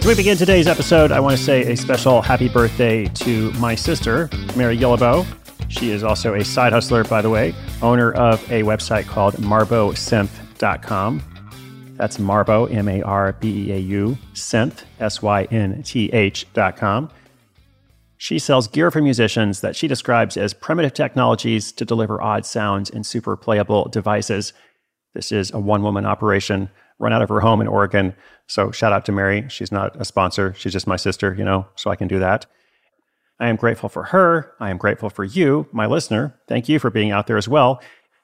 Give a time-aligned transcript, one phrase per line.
[0.00, 3.74] As we begin today's episode, I want to say a special happy birthday to my
[3.74, 5.26] sister, Mary Guillebeau.
[5.68, 11.22] She is also a side hustler, by the way, owner of a website called marbeausynth.com.
[11.96, 17.10] That's Marbeau, M A R B E A U, Synth, S Y N T H.com.
[18.16, 22.88] She sells gear for musicians that she describes as primitive technologies to deliver odd sounds
[22.88, 24.54] in super playable devices.
[25.12, 28.14] This is a one woman operation run out of her home in Oregon.
[28.46, 29.46] So shout out to Mary.
[29.48, 30.54] She's not a sponsor.
[30.56, 32.46] She's just my sister, you know, so I can do that.
[33.40, 34.52] I am grateful for her.
[34.60, 36.38] I am grateful for you, my listener.
[36.46, 37.80] Thank you for being out there as well.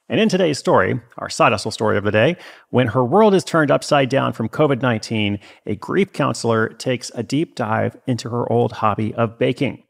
[0.09, 2.37] And in today's story, our side hustle story of the day,
[2.71, 7.25] when her world is turned upside down from COVID 19, a grief counselor takes a
[7.25, 9.83] deep dive into her old hobby of baking.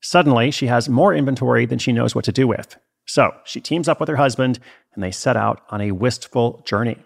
[0.00, 2.76] Suddenly, she has more inventory than she knows what to do with.
[3.06, 4.60] So she teams up with her husband
[4.94, 6.96] and they set out on a wistful journey.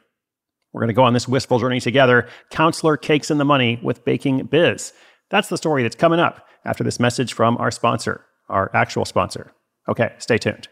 [0.72, 2.28] We're going to go on this wistful journey together.
[2.50, 4.92] Counselor Cakes in the Money with Baking Biz.
[5.30, 9.52] That's the story that's coming up after this message from our sponsor, our actual sponsor.
[9.88, 10.68] Okay, stay tuned.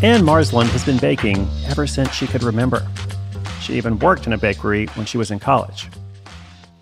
[0.00, 2.86] Anne Marsland has been baking ever since she could remember.
[3.60, 5.88] She even worked in a bakery when she was in college.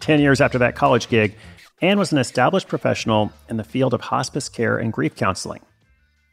[0.01, 1.35] Ten years after that college gig,
[1.83, 5.61] Anne was an established professional in the field of hospice care and grief counseling.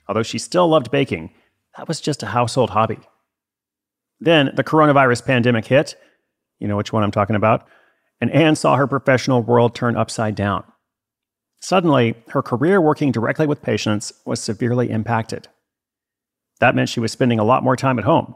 [0.08, 1.32] Although she still loved baking,
[1.78, 3.00] that was just a household hobby.
[4.20, 5.96] Then the coronavirus pandemic hit.
[6.60, 7.68] You know which one I'm talking about.
[8.22, 10.64] And Anne saw her professional world turn upside down.
[11.60, 15.48] Suddenly, her career working directly with patients was severely impacted.
[16.60, 18.36] That meant she was spending a lot more time at home.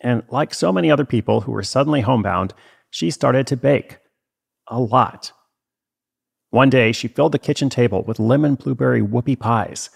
[0.00, 2.54] And like so many other people who were suddenly homebound,
[2.90, 3.98] she started to bake.
[4.68, 5.32] A lot.
[6.52, 9.88] One day, she filled the kitchen table with lemon blueberry whoopie pies,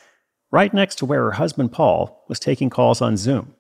[0.51, 3.55] right next to where her husband Paul was taking calls on Zoom.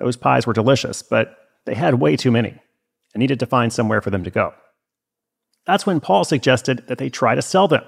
[0.00, 1.36] Those pies were delicious, but
[1.66, 2.58] they had way too many
[3.12, 4.54] and needed to find somewhere for them to go.
[5.66, 7.84] That's when Paul suggested that they try to sell them.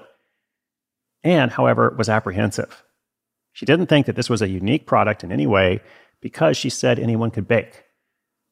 [1.23, 2.83] Anne, however, was apprehensive.
[3.51, 5.81] She didn't think that this was a unique product in any way
[6.21, 7.83] because she said anyone could bake.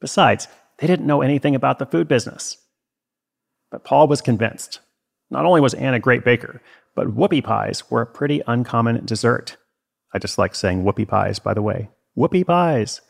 [0.02, 0.48] Besides,
[0.80, 2.58] they didn't know anything about the food business.
[3.70, 4.80] But Paul was convinced.
[5.30, 6.62] Not only was Anne a great baker,
[6.96, 9.58] but whoopie pies were a pretty uncommon dessert.
[10.14, 11.90] I just like saying whoopie pies, by the way.
[12.18, 13.02] Whoopie pies.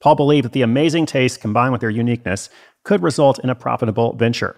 [0.00, 2.50] Paul believed that the amazing taste combined with their uniqueness
[2.82, 4.56] could result in a profitable venture.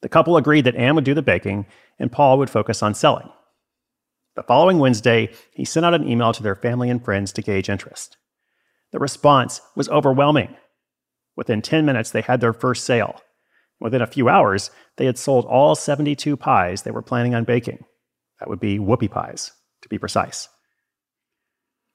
[0.00, 1.66] The couple agreed that Anne would do the baking
[1.98, 3.28] and Paul would focus on selling.
[4.34, 7.68] The following Wednesday, he sent out an email to their family and friends to gauge
[7.68, 8.16] interest.
[8.92, 10.56] The response was overwhelming.
[11.36, 13.20] Within 10 minutes, they had their first sale.
[13.82, 17.84] Within a few hours, they had sold all 72 pies they were planning on baking.
[18.38, 19.50] That would be whoopie pies,
[19.82, 20.48] to be precise.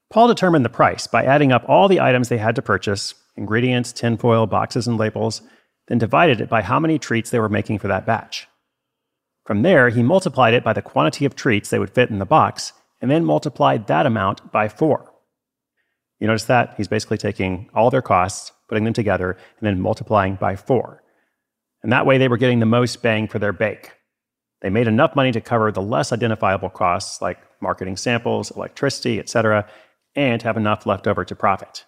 [0.10, 3.94] Paul determined the price by adding up all the items they had to purchase ingredients,
[3.94, 5.42] tinfoil, boxes, and labels
[5.88, 8.50] then divided it by how many treats they were making for that batch.
[9.46, 12.26] From there, he multiplied it by the quantity of treats they would fit in the
[12.26, 15.14] box, and then multiplied that amount by four.
[16.20, 16.74] You notice that?
[16.76, 21.02] He's basically taking all their costs, putting them together, and then multiplying by four
[21.88, 23.94] and that way they were getting the most bang for their bake.
[24.60, 29.66] They made enough money to cover the less identifiable costs like marketing samples, electricity, etc.,
[30.14, 31.86] and have enough left over to profit.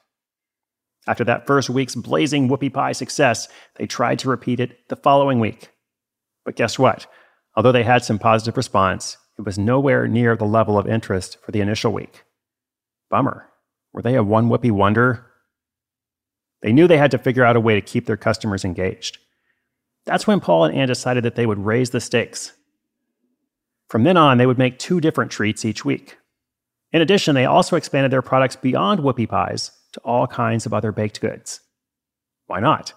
[1.06, 5.42] After that first week's blazing whoopie pie success, they tried to repeat it the following
[5.42, 5.68] week.
[6.46, 7.06] But guess what?
[7.58, 11.52] Although they had some positive response, it was nowhere near the level of interest for
[11.52, 12.24] the initial week.
[13.10, 13.50] Bummer.
[13.92, 15.26] Were they a one whoopie wonder?
[16.62, 19.18] They knew they had to figure out a way to keep their customers engaged.
[20.10, 22.54] That's when Paul and Anne decided that they would raise the stakes.
[23.90, 26.18] From then on, they would make two different treats each week.
[26.92, 30.92] In addition, they also expanded their products beyond whoopie pies to all kinds of other
[30.92, 31.60] baked goods.
[32.48, 32.92] Why not?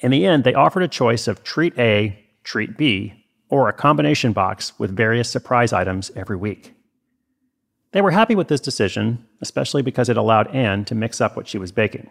[0.00, 4.34] In the end, they offered a choice of treat A, treat B, or a combination
[4.34, 6.74] box with various surprise items every week.
[7.92, 11.48] They were happy with this decision, especially because it allowed Anne to mix up what
[11.48, 12.10] she was baking.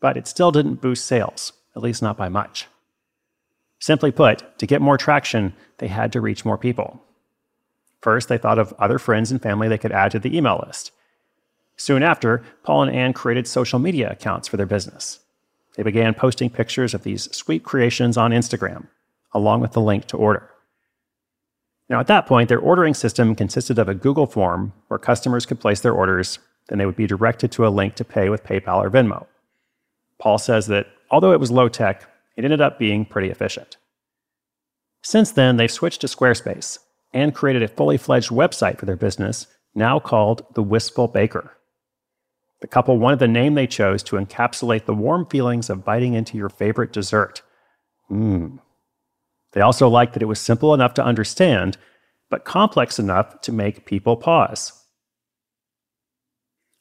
[0.00, 2.66] But it still didn't boost sales, at least not by much.
[3.82, 7.02] Simply put, to get more traction, they had to reach more people.
[8.00, 10.92] First, they thought of other friends and family they could add to the email list.
[11.76, 15.18] Soon after, Paul and Anne created social media accounts for their business.
[15.74, 18.86] They began posting pictures of these sweet creations on Instagram,
[19.32, 20.48] along with the link to order.
[21.88, 25.58] Now, at that point, their ordering system consisted of a Google form where customers could
[25.58, 26.38] place their orders,
[26.68, 29.26] then they would be directed to a link to pay with PayPal or Venmo.
[30.20, 33.76] Paul says that although it was low tech, it ended up being pretty efficient.
[35.02, 36.78] Since then, they've switched to Squarespace
[37.12, 41.56] and created a fully fledged website for their business, now called The Wistful Baker.
[42.60, 46.38] The couple wanted the name they chose to encapsulate the warm feelings of biting into
[46.38, 47.42] your favorite dessert.
[48.10, 48.60] Mmm,
[49.52, 51.76] they also liked that it was simple enough to understand,
[52.30, 54.72] but complex enough to make people pause.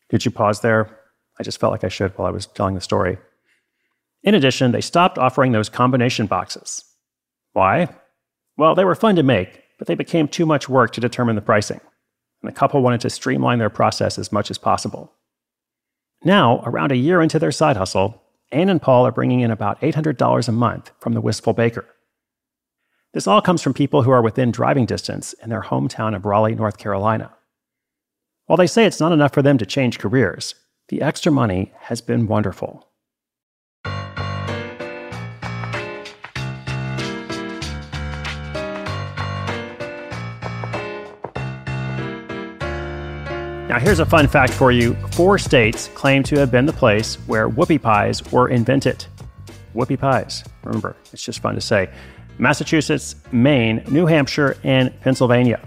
[0.10, 1.00] Did you pause there?
[1.40, 3.18] I just felt like I should while I was telling the story.
[4.24, 6.84] In addition, they stopped offering those combination boxes.
[7.54, 7.90] Why?
[8.58, 11.42] Well, they were fun to make, but they became too much work to determine the
[11.42, 11.82] pricing,
[12.42, 15.12] and the couple wanted to streamline their process as much as possible.
[16.24, 18.22] Now, around a year into their side hustle,
[18.52, 21.86] Anne and Paul are bringing in about $800 a month from the Wistful Baker.
[23.14, 26.56] This all comes from people who are within driving distance in their hometown of Raleigh,
[26.56, 27.34] North Carolina.
[28.46, 30.56] While they say it's not enough for them to change careers,
[30.90, 32.91] the extra money has been wonderful.
[43.72, 47.16] Now, here's a fun fact for you four states claim to have been the place
[47.26, 49.06] where whoopie pies were invented.
[49.74, 50.44] Whoopie pies.
[50.66, 51.90] Remember, it's just fun to say.
[52.38, 55.58] Massachusetts, Maine, New Hampshire, and Pennsylvania.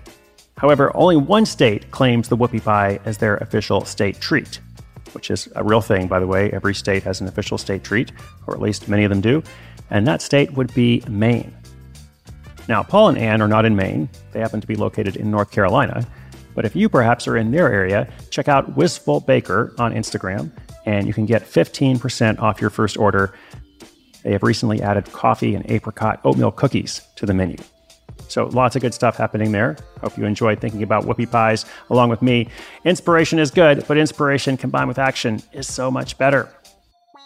[0.58, 4.60] However, only one state claims the whoopie pie as their official state treat,
[5.12, 6.50] which is a real thing, by the way.
[6.50, 8.12] Every state has an official state treat,
[8.46, 9.42] or at least many of them do,
[9.88, 11.56] and that state would be Maine.
[12.68, 15.50] Now, Paul and Anne are not in Maine, they happen to be located in North
[15.50, 16.06] Carolina.
[16.54, 20.50] But if you perhaps are in their area, check out Wistful Baker on Instagram,
[20.86, 23.34] and you can get 15% off your first order
[24.24, 27.58] they have recently added coffee and apricot oatmeal cookies to the menu.
[28.28, 29.76] So lots of good stuff happening there.
[30.00, 32.48] Hope you enjoyed thinking about whoopie pies along with me.
[32.84, 36.48] Inspiration is good, but inspiration combined with action is so much better.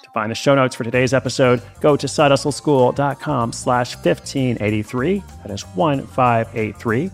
[0.03, 5.23] To find the show notes for today's episode, go to sidehustleschool.com slash 1583.
[5.45, 7.11] That is 1583.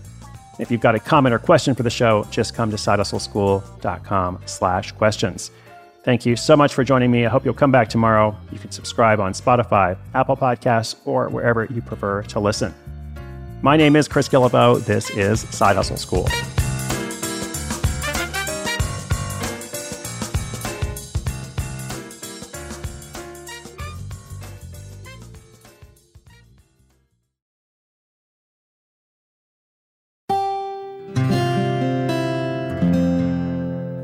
[0.58, 4.92] If you've got a comment or question for the show, just come to sidehustleschool.com slash
[4.92, 5.50] questions.
[6.04, 7.24] Thank you so much for joining me.
[7.24, 8.36] I hope you'll come back tomorrow.
[8.52, 12.74] You can subscribe on Spotify, Apple Podcasts, or wherever you prefer to listen.
[13.62, 14.84] My name is Chris Guillebeau.
[14.84, 16.28] This is Side Hustle School.